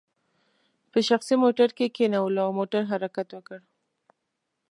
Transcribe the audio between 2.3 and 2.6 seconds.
او